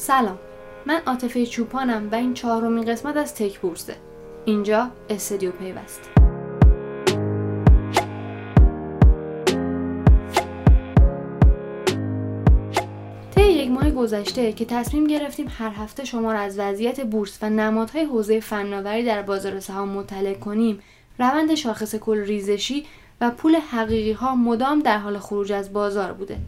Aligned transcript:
سلام. 0.00 0.38
من 0.86 1.00
عاطفه 1.06 1.46
چوپانم 1.46 2.08
و 2.12 2.14
این 2.14 2.34
چهارمین 2.34 2.84
قسمت 2.84 3.16
از 3.16 3.34
تک 3.34 3.60
بورسه. 3.60 3.96
اینجا 4.44 4.90
استدیو 5.10 5.50
پیوست. 5.50 6.10
طی 13.34 13.42
یک 13.42 13.70
ماه 13.70 13.90
گذشته 13.90 14.52
که 14.52 14.64
تصمیم 14.64 15.06
گرفتیم 15.06 15.46
هر 15.58 15.70
هفته 15.70 16.04
شما 16.04 16.32
را 16.32 16.38
از 16.38 16.58
وضعیت 16.58 17.00
بورس 17.00 17.38
و 17.42 17.50
نمادهای 17.50 18.04
حوزه 18.04 18.40
فناوری 18.40 19.04
در 19.04 19.22
بازار 19.22 19.60
سهام 19.60 19.88
مطلع 19.88 20.34
کنیم. 20.34 20.80
روند 21.18 21.54
شاخص 21.54 21.94
کل 21.94 22.18
ریزشی 22.18 22.86
و 23.20 23.30
پول 23.30 23.56
حقیقی 23.56 24.12
ها 24.12 24.34
مدام 24.34 24.80
در 24.80 24.98
حال 24.98 25.18
خروج 25.18 25.52
از 25.52 25.72
بازار 25.72 26.12
بوده. 26.12 26.38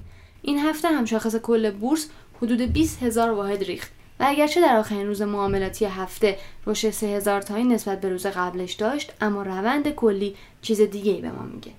این 0.43 0.59
هفته 0.59 0.89
هم 0.89 1.05
شاخص 1.05 1.37
کل 1.37 1.71
بورس 1.71 2.09
حدود 2.43 2.73
20 2.73 3.03
هزار 3.03 3.31
واحد 3.31 3.65
ریخت. 3.65 3.93
و 4.21 4.25
اگرچه 4.29 4.61
در 4.61 4.77
آخرین 4.77 5.07
روز 5.07 5.23
معاملاتی 5.23 5.85
هفته 5.85 6.39
رشد 6.67 6.91
3000 6.91 7.17
هزار 7.17 7.43
تایی 7.43 7.65
نسبت 7.65 8.01
به 8.01 8.09
روز 8.09 8.27
قبلش 8.27 8.73
داشت 8.73 9.13
اما 9.21 9.43
روند 9.43 9.91
کلی 9.91 10.37
چیز 10.63 10.81
دیگه 10.81 11.13
ای 11.13 11.21
به 11.21 11.31
ما 11.31 11.43
میگه. 11.43 11.73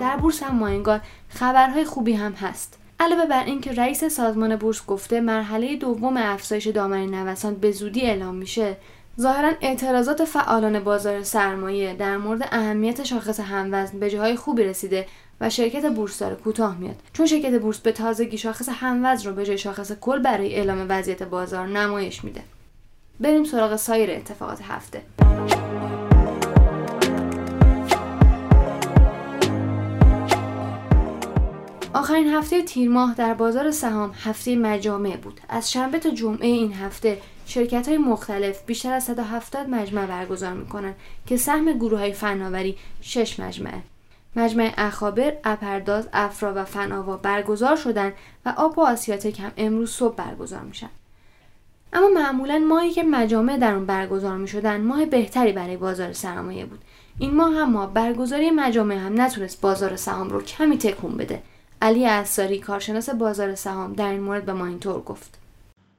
در 0.00 0.16
بورس 0.16 0.42
هم 0.42 0.56
ماینگار 0.56 1.00
خبرهای 1.28 1.84
خوبی 1.84 2.12
هم 2.12 2.32
هست. 2.32 2.78
علاوه 3.00 3.26
بر 3.26 3.44
اینکه 3.44 3.72
رئیس 3.72 4.04
سازمان 4.04 4.56
بورس 4.56 4.86
گفته 4.86 5.20
مرحله 5.20 5.76
دوم 5.76 6.16
افزایش 6.16 6.66
دامنه 6.66 7.06
نوسان 7.06 7.54
به 7.54 7.72
زودی 7.72 8.00
اعلام 8.00 8.34
میشه 8.34 8.76
ظاهرا 9.20 9.52
اعتراضات 9.60 10.24
فعالان 10.24 10.80
بازار 10.80 11.22
سرمایه 11.22 11.94
در 11.94 12.16
مورد 12.16 12.48
اهمیت 12.52 13.04
شاخص 13.04 13.40
هموزن 13.40 13.98
به 13.98 14.10
جاهای 14.10 14.36
خوبی 14.36 14.64
رسیده 14.64 15.06
و 15.40 15.50
شرکت 15.50 15.86
بورس 15.86 16.18
داره 16.18 16.34
کوتاه 16.34 16.78
میاد. 16.78 16.96
چون 17.12 17.26
شرکت 17.26 17.60
بورس 17.60 17.78
به 17.78 17.92
تازگی 17.92 18.38
شاخص 18.38 18.68
هموزن 18.72 19.28
رو 19.28 19.34
به 19.34 19.44
جای 19.44 19.58
شاخص 19.58 19.92
کل 19.92 20.18
برای 20.18 20.54
اعلام 20.54 20.86
وضعیت 20.88 21.22
بازار 21.22 21.66
نمایش 21.66 22.24
میده. 22.24 22.42
بریم 23.20 23.44
سراغ 23.44 23.76
سایر 23.76 24.10
اتفاقات 24.10 24.62
هفته. 24.62 25.02
آخرین 31.94 32.28
هفته 32.28 32.62
تیر 32.62 32.90
ماه 32.90 33.14
در 33.14 33.34
بازار 33.34 33.70
سهام 33.70 34.12
هفته 34.24 34.56
مجامع 34.56 35.16
بود. 35.16 35.40
از 35.48 35.72
شنبه 35.72 35.98
تا 35.98 36.10
جمعه 36.10 36.46
این 36.46 36.72
هفته 36.72 37.18
شرکت 37.46 37.88
های 37.88 37.98
مختلف 37.98 38.62
بیشتر 38.66 38.92
از 38.92 39.04
170 39.04 39.68
مجمع 39.68 40.06
برگزار 40.06 40.52
می‌کنند 40.52 40.94
که 41.26 41.36
سهم 41.36 41.72
گروه 41.72 41.98
های 41.98 42.12
فناوری 42.12 42.76
6 43.00 43.40
مجمعه. 43.40 43.82
مجمع 44.36 44.72
اخابر، 44.78 45.32
اپرداز، 45.44 46.08
افرا 46.12 46.52
و 46.56 46.64
فناوا 46.64 47.16
برگزار 47.16 47.76
شدن 47.76 48.12
و 48.46 48.54
آب 48.56 48.78
و 48.78 48.80
آسیاتک 48.80 49.40
هم 49.40 49.52
امروز 49.56 49.90
صبح 49.90 50.14
برگزار 50.14 50.60
میشن. 50.60 50.90
اما 51.92 52.08
معمولا 52.08 52.58
ماهی 52.58 52.90
که 52.90 53.02
مجامع 53.02 53.56
در 53.56 53.74
اون 53.74 53.86
برگزار 53.86 54.36
می 54.36 54.48
شدن 54.48 54.80
ماه 54.80 55.06
بهتری 55.06 55.52
برای 55.52 55.76
بازار 55.76 56.12
سرمایه 56.12 56.64
بود. 56.64 56.78
این 57.18 57.34
ماه 57.34 57.54
هم 57.54 57.70
ما 57.70 57.86
برگزاری 57.86 58.50
مجامع 58.50 58.94
هم 58.94 59.20
نتونست 59.20 59.60
بازار 59.60 59.96
سهام 59.96 60.30
رو 60.30 60.42
کمی 60.42 60.78
تکون 60.78 61.16
بده 61.16 61.42
علی 61.82 62.06
اساری 62.06 62.58
کارشناس 62.58 63.10
بازار 63.10 63.54
سهام 63.54 63.92
در 63.92 64.10
این 64.10 64.20
مورد 64.20 64.44
به 64.44 64.52
ما 64.52 64.66
اینطور 64.66 65.00
گفت 65.00 65.41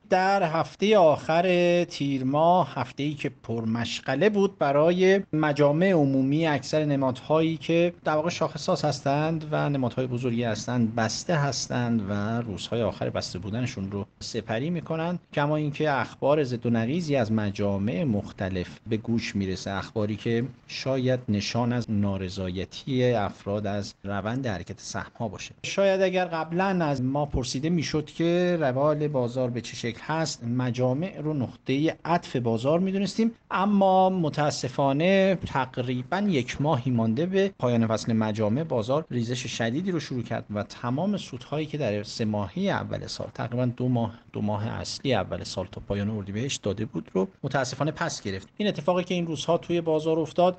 در 0.10 0.44
هفته 0.44 0.98
آخر 0.98 1.84
تیر 1.84 2.24
ماه 2.24 2.74
هفته 2.76 3.04
ای 3.04 3.14
که 3.14 3.32
پرمشغله 3.44 4.30
بود 4.30 4.58
برای 4.58 5.22
مجامع 5.34 5.92
عمومی 5.92 6.48
اکثر 6.48 6.86
نمادهایی 6.86 7.58
که 7.58 7.94
در 8.04 8.16
واقع 8.16 8.30
شاخصاس 8.30 8.86
هستند 8.86 9.48
و 9.52 9.70
نمادهای 9.70 10.08
بزرگی 10.08 10.44
هستند 10.44 10.96
بسته 10.96 11.36
هستند 11.36 12.06
و 12.10 12.42
روزهای 12.42 12.82
آخر 12.82 13.10
بسته 13.10 13.40
بودنشون 13.40 13.92
رو 13.92 14.06
سپری 14.20 14.70
می‌کنند. 14.70 15.20
کما 15.34 15.56
اینکه 15.56 15.92
اخبار 15.92 16.44
ضد 16.44 16.66
و 16.66 16.70
نقیزی 16.70 17.16
از 17.16 17.32
مجامع 17.32 18.04
مختلف 18.04 18.80
به 18.88 18.98
گوش 18.98 19.36
می‌رسه 19.36 19.72
اخباری 19.72 20.16
که 20.16 20.46
شاید 20.68 21.20
نشان 21.30 21.74
از 21.74 21.92
نارضایتی 21.92 23.14
افراد 23.14 23.68
از 23.68 23.94
روند 24.04 24.48
حرکت 24.48 24.80
سهم 24.80 25.28
باشه. 25.28 25.52
شاید 25.64 26.02
اگر 26.02 26.26
قبلا 26.26 26.86
از 26.86 27.02
ما 27.04 27.26
پرسیده 27.26 27.70
می‌شد 27.70 28.06
که 28.06 28.58
روال 28.60 29.08
بازار 29.08 29.50
به 29.50 29.62
چه 29.62 29.76
شکل 29.76 30.00
هست 30.08 30.44
مجامع 30.44 31.22
رو 31.22 31.34
نقطه 31.34 31.98
عطف 32.06 32.36
بازار 32.36 32.80
می‌دونستیم 32.80 33.32
اما 33.52 34.10
متاسفانه 34.10 35.38
تقریبا 35.46 36.20
یک 36.20 36.62
ماهی 36.62 36.92
مانده 36.92 37.26
به 37.26 37.52
پایان 37.60 37.88
فصل 37.88 38.14
مجامع 38.14 38.64
بازار 38.64 39.06
ریزش 39.10 39.48
شدیدی 39.48 39.92
رو 39.92 40.00
شروع 40.00 40.24
کرد 40.24 40.46
و 40.54 40.64
تمام 40.64 41.18
سودهایی 41.18 41.66
که 41.66 41.78
در 41.78 42.04
سه 42.04 42.26
ماهی 42.26 42.70
اول 42.70 43.08
سال 43.08 43.28
تقریبا 43.34 43.66
دو 43.66 43.88
ماه 43.88 44.20
دو 44.34 44.42
ماه 44.42 44.68
اصلی 44.68 45.14
اول 45.14 45.44
سال 45.44 45.68
تا 45.72 45.82
پایان 45.88 46.10
اردیبهشت 46.10 46.62
داده 46.62 46.86
بود 46.86 47.10
رو 47.14 47.28
متاسفانه 47.44 47.92
پس 47.92 48.22
گرفت. 48.22 48.48
این 48.58 48.68
اتفاقی 48.68 49.04
که 49.04 49.14
این 49.14 49.28
روزها 49.28 49.58
توی 49.58 49.82
بازار 49.82 50.20
افتاد 50.20 50.58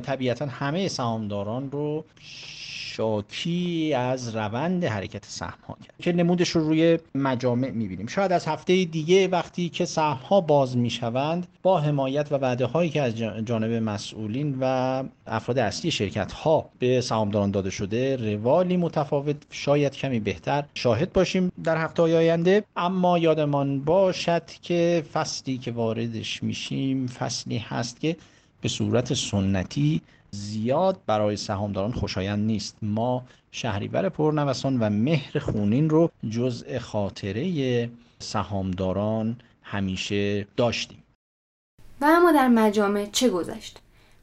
طبیعتا 0.00 0.46
همه 0.46 0.88
سهامداران 0.88 1.70
رو 1.70 2.04
شاکی 2.98 3.94
از 3.96 4.36
روند 4.36 4.84
حرکت 4.84 5.24
سهم 5.24 5.58
ها 5.68 5.76
کرد 5.86 5.94
که 6.02 6.12
نمودش 6.12 6.48
رو 6.48 6.68
روی 6.68 6.98
مجامع 7.14 7.70
می‌بینیم. 7.70 8.06
شاید 8.06 8.32
از 8.32 8.46
هفته 8.46 8.84
دیگه 8.84 9.28
وقتی 9.28 9.68
که 9.68 9.84
سهم 9.84 10.16
ها 10.16 10.40
باز 10.40 10.76
می‌شوند 10.76 11.46
با 11.62 11.80
حمایت 11.80 12.32
و 12.32 12.34
وعده 12.34 12.66
هایی 12.66 12.90
که 12.90 13.02
از 13.02 13.16
جانب 13.44 13.72
مسئولین 13.72 14.56
و 14.60 15.04
افراد 15.26 15.58
اصلی 15.58 15.90
شرکت 15.90 16.32
ها 16.32 16.70
به 16.78 17.00
سهامداران 17.00 17.50
داده 17.50 17.70
شده 17.70 18.16
روالی 18.16 18.76
متفاوت 18.76 19.36
شاید 19.50 19.96
کمی 19.96 20.20
بهتر 20.20 20.64
شاهد 20.74 21.12
باشیم 21.12 21.52
در 21.64 21.76
هفته 21.76 22.02
های 22.02 22.16
آینده. 22.16 22.64
اما 22.76 23.18
یادمان 23.18 23.80
باشد 23.80 24.42
که 24.62 25.04
فصلی 25.12 25.58
که 25.58 25.70
واردش 25.70 26.42
میشیم 26.42 27.06
فصلی 27.06 27.58
هست 27.58 28.00
که 28.00 28.16
به 28.60 28.68
صورت 28.68 29.14
سنتی 29.14 30.00
زیاد 30.30 31.00
برای 31.06 31.36
سهامداران 31.36 31.92
خوشایند 31.92 32.46
نیست. 32.46 32.76
ما 32.82 33.24
شهریور 33.50 34.08
پرنوسان 34.08 34.78
و 34.80 34.90
مهر 34.90 35.38
خونین 35.38 35.90
رو 35.90 36.10
جزء 36.30 36.78
خاطره 36.78 37.90
سهامداران 38.18 39.36
همیشه 39.62 40.46
داشتیم. 40.56 41.02
و 42.00 42.04
اما 42.04 42.32
در 42.32 42.48
مجامع 42.48 43.06
چه 43.12 43.28
گذشت؟ 43.28 43.78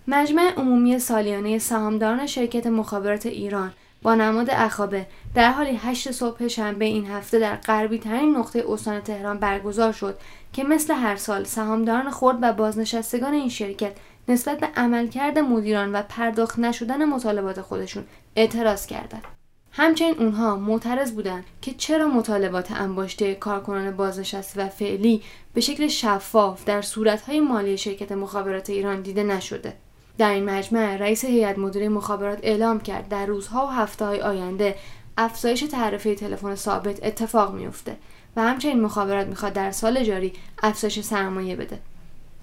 مجمع 0.07 0.53
عمومی 0.57 1.00
سالیانه 1.00 1.59
سهامداران 1.59 2.28
شرکت 2.28 2.68
مخابرات 2.68 3.25
ایران 3.25 3.74
با 4.01 4.16
نماد 4.16 4.50
اخابه 4.50 5.07
در 5.35 5.51
حالی 5.51 5.75
هشت 5.75 6.12
صبح 6.12 6.47
شنبه 6.47 6.85
این 6.85 7.06
هفته 7.06 7.40
در 7.40 7.56
غربی 7.56 8.00
ترین 8.00 8.38
نقطه 8.38 8.63
استان 8.69 9.01
تهران 9.01 9.38
برگزار 9.38 9.91
شد 9.91 10.18
که 10.53 10.63
مثل 10.63 10.94
هر 10.94 11.16
سال 11.16 11.44
سهامداران 11.44 12.12
خرد 12.12 12.38
و 12.41 12.53
بازنشستگان 12.53 13.34
این 13.34 13.50
شرکت 13.50 13.95
نسبت 14.28 14.59
به 14.59 14.68
عملکرد 14.75 15.40
مدیران 15.40 15.91
و 15.96 16.02
پرداخت 16.02 16.59
نشدن 16.59 17.06
مطالبات 17.06 17.62
خودشون 17.62 18.03
اعتراض 18.36 18.86
کردند. 18.86 19.24
همچنین 19.72 20.16
اونها 20.19 20.56
معترض 20.56 21.12
بودند 21.12 21.44
که 21.62 21.74
چرا 21.74 22.08
مطالبات 22.08 22.72
انباشته 22.72 23.36
کارکنان 23.36 23.91
بازنشسته 23.91 24.66
و 24.66 24.69
فعلی 24.69 25.22
به 25.53 25.62
شکل 25.62 25.88
شفاف 25.88 26.66
در 26.66 26.81
صورتهای 26.81 27.40
مالی 27.40 27.78
شرکت 27.78 28.12
مخابرات 28.12 28.69
ایران 28.69 29.02
دیده 29.02 29.24
نشده. 29.24 29.74
در 30.18 30.30
این 30.30 30.46
مجمع 30.46 30.97
رئیس 30.97 31.25
هیئت 31.25 31.57
مدیره 31.57 31.90
مخابرات 31.90 32.40
اعلام 32.44 32.80
کرد 32.80 33.09
در 33.09 33.25
روزها 33.25 33.66
و 33.66 33.69
هفته 33.69 34.06
های 34.06 34.22
آینده 34.22 34.75
افزایش 35.18 35.59
تعرفه 35.59 36.16
تلفن 36.16 36.56
ثابت 36.56 37.03
اتفاق 37.03 37.53
میافته 37.53 37.97
و 38.36 38.42
همچنین 38.42 38.81
مخابرات 38.81 39.28
می‌خواد 39.28 39.53
در 39.53 39.72
سال 39.72 40.03
جاری 40.03 40.34
افزایش 40.63 41.00
سرمایه 41.00 41.56
بده. 41.56 41.80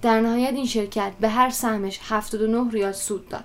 در 0.03 0.21
نهایت 0.21 0.53
این 0.53 0.65
شرکت 0.65 1.11
به 1.19 1.29
هر 1.29 1.49
سهمش 1.49 1.99
79 2.03 2.71
ریال 2.71 2.91
سود 2.91 3.29
داد. 3.29 3.43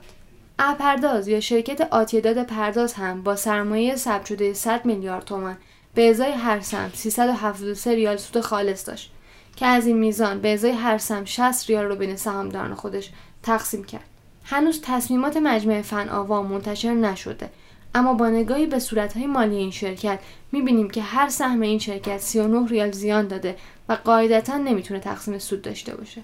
اپرداز 0.59 1.29
یا 1.29 1.41
شرکت 1.41 1.81
آتیداد 1.81 2.43
پرداز 2.43 2.95
هم 2.95 3.23
با 3.23 3.37
سرمایه 3.37 3.97
ثبت 3.97 4.27
شده 4.27 4.53
100 4.55 4.85
میلیارد 4.85 5.25
تومان 5.25 5.57
به 5.95 6.11
ازای 6.11 6.33
هر 6.33 6.61
سهم 6.61 6.91
373 6.95 7.95
ریال 7.95 8.17
سود 8.17 8.43
خالص 8.43 8.89
داشت 8.89 9.13
که 9.57 9.67
از 9.67 9.87
این 9.87 9.97
میزان 9.97 10.41
به 10.41 10.53
ازای 10.53 10.71
هر 10.71 10.99
سهم 10.99 11.25
60 11.25 11.71
ریال 11.71 11.85
رو 11.85 11.97
بین 11.97 12.17
سهامداران 12.17 12.75
خودش 12.75 13.11
تقسیم 13.43 13.85
کرد. 13.85 14.05
هنوز 14.45 14.81
تصمیمات 14.83 15.37
مجمع 15.37 15.83
فن 15.83 16.09
آوا 16.09 16.43
منتشر 16.43 16.95
نشده 16.95 17.51
اما 17.95 18.15
با 18.15 18.29
نگاهی 18.29 18.67
به 18.67 18.79
صورتهای 18.79 19.27
مالی 19.27 19.57
این 19.57 19.71
شرکت 19.71 20.19
می‌بینیم 20.53 20.91
که 20.91 21.03
هر 21.03 21.29
سهم 21.29 21.61
این 21.61 21.79
شرکت 21.79 22.19
39 22.19 22.69
ریال 22.69 22.91
زیان 22.91 23.29
داده 23.29 23.57
و 23.89 23.93
قاعدتا 23.93 24.57
نمی‌تونه 24.59 25.01
تقسیم 25.01 25.39
سود 25.39 25.63
داشته 25.63 25.97
باشه. 25.97 26.23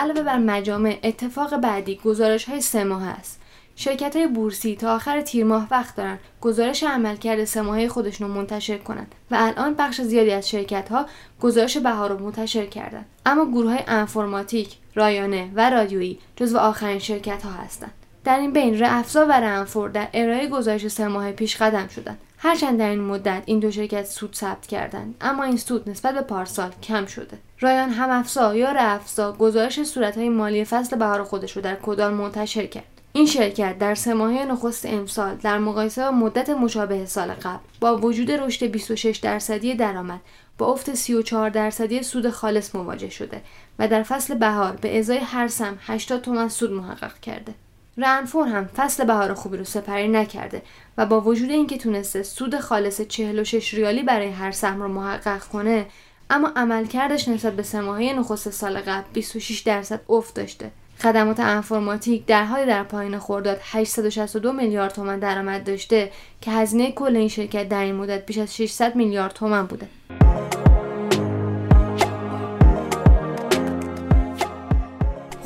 علاوه 0.00 0.22
بر 0.22 0.38
مجامع 0.38 0.98
اتفاق 1.02 1.56
بعدی 1.56 2.00
گزارش 2.04 2.44
های 2.44 2.60
سه 2.60 2.84
ماه 2.84 3.08
است. 3.08 3.40
شرکت 3.76 4.16
های 4.16 4.26
بورسی 4.26 4.76
تا 4.76 4.94
آخر 4.94 5.20
تیر 5.20 5.44
ماه 5.44 5.68
وقت 5.70 5.96
دارن 5.96 6.18
گزارش 6.40 6.82
عملکرد 6.82 7.44
سه 7.44 7.62
ماهه 7.62 7.88
خودشون 7.88 8.28
رو 8.28 8.34
منتشر 8.34 8.78
کنند 8.78 9.14
و 9.30 9.36
الان 9.38 9.74
بخش 9.74 10.00
زیادی 10.00 10.30
از 10.30 10.48
شرکت 10.48 10.88
ها 10.88 11.06
گزارش 11.40 11.76
بهار 11.76 12.10
رو 12.10 12.24
منتشر 12.24 12.66
کردند 12.66 13.06
اما 13.26 13.46
گروه 13.46 13.70
های 13.70 13.82
انفرماتیک 13.86 14.76
رایانه 14.94 15.50
و 15.54 15.70
رادیویی 15.70 16.18
جزو 16.36 16.58
آخرین 16.58 16.98
شرکت 16.98 17.42
ها 17.42 17.50
هستند. 17.50 17.92
در 18.24 18.38
این 18.38 18.52
بین 18.52 18.78
رافزا 18.78 19.26
و 19.26 19.32
رنفور 19.32 19.88
در 19.88 20.08
ارائه 20.14 20.48
گزارش 20.48 20.88
سه 20.88 21.08
ماه 21.08 21.32
پیش 21.32 21.56
قدم 21.56 21.88
شدند. 21.88 22.18
هرچند 22.42 22.78
در 22.78 22.88
این 22.88 23.00
مدت 23.00 23.42
این 23.46 23.58
دو 23.58 23.70
شرکت 23.70 24.06
سود 24.06 24.34
ثبت 24.34 24.66
کردند 24.66 25.14
اما 25.20 25.44
این 25.44 25.56
سود 25.56 25.90
نسبت 25.90 26.14
به 26.14 26.20
پارسال 26.20 26.70
کم 26.82 27.06
شده 27.06 27.38
رایان 27.60 27.90
هم 27.90 28.10
افزا 28.10 28.56
یا 28.56 28.72
رافزا 28.72 29.32
گزارش 29.32 29.82
صورتهای 29.82 30.28
مالی 30.28 30.64
فصل 30.64 30.96
بهار 30.96 31.22
خودش 31.22 31.56
رو 31.56 31.62
در 31.62 31.74
کدال 31.74 32.14
منتشر 32.14 32.66
کرد 32.66 32.84
این 33.12 33.26
شرکت 33.26 33.78
در 33.78 33.94
سه 33.94 34.14
ماهه 34.14 34.44
نخست 34.44 34.86
امسال 34.86 35.36
در 35.36 35.58
مقایسه 35.58 36.04
با 36.04 36.10
مدت 36.10 36.50
مشابه 36.50 37.06
سال 37.06 37.28
قبل 37.28 37.58
با 37.80 37.96
وجود 37.96 38.30
رشد 38.30 38.66
26 38.66 39.16
درصدی 39.16 39.74
درآمد 39.74 40.20
با 40.58 40.66
افت 40.66 40.94
34 40.94 41.50
درصدی 41.50 42.02
سود 42.02 42.30
خالص 42.30 42.74
مواجه 42.74 43.10
شده 43.10 43.42
و 43.78 43.88
در 43.88 44.02
فصل 44.02 44.34
بهار 44.34 44.76
به 44.76 44.98
ازای 44.98 45.18
هر 45.18 45.48
سم 45.48 45.78
80 45.80 46.22
تومن 46.22 46.48
سود 46.48 46.72
محقق 46.72 47.20
کرده. 47.20 47.54
رنفور 48.00 48.48
هم 48.48 48.66
فصل 48.76 49.04
بهار 49.04 49.34
خوبی 49.34 49.56
رو 49.56 49.64
سپری 49.64 50.08
نکرده 50.08 50.62
و 50.98 51.06
با 51.06 51.20
وجود 51.20 51.50
اینکه 51.50 51.78
تونسته 51.78 52.22
سود 52.22 52.58
خالص 52.58 53.00
46 53.00 53.74
ریالی 53.74 54.02
برای 54.02 54.28
هر 54.28 54.50
سهم 54.50 54.82
رو 54.82 54.88
محقق 54.88 55.44
کنه 55.44 55.86
اما 56.30 56.52
عملکردش 56.56 57.28
نسبت 57.28 57.52
به 57.52 57.62
سه 57.62 57.80
ماهه 57.80 58.12
نخست 58.12 58.50
سال 58.50 58.78
قبل 58.78 59.08
26 59.12 59.60
درصد 59.60 60.00
افت 60.08 60.34
داشته 60.34 60.70
خدمات 61.02 61.40
انفرماتیک 61.40 62.26
در 62.26 62.44
حال 62.44 62.66
در 62.66 62.82
پایین 62.82 63.18
خورداد 63.18 63.60
862 63.62 64.52
میلیارد 64.52 64.92
تومان 64.92 65.18
درآمد 65.18 65.64
داشته 65.64 66.10
که 66.40 66.50
هزینه 66.50 66.92
کل 66.92 67.16
این 67.16 67.28
شرکت 67.28 67.68
در 67.68 67.82
این 67.82 67.94
مدت 67.94 68.26
بیش 68.26 68.38
از 68.38 68.56
600 68.56 68.96
میلیارد 68.96 69.32
تومان 69.32 69.66
بوده. 69.66 69.88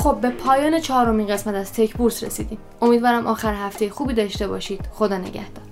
خب 0.05 0.21
به 0.21 0.31
پایان 0.31 0.81
چهارمین 0.81 1.27
قسمت 1.27 1.55
از 1.55 1.73
تک 1.73 1.95
بورس 1.95 2.25
رسیدیم. 2.25 2.59
امیدوارم 2.83 3.27
آخر 3.27 3.55
هفته 3.55 3.91
خوبی 3.91 4.15
داشته 4.15 4.49
باشید. 4.49 4.81
خدا 4.93 5.19
نگهدار. 5.19 5.64